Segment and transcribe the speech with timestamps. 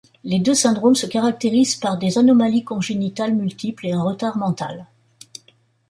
[0.23, 4.87] Les deux syndromes se caractérisent par des anomalies congénitales multiples et un retard mental.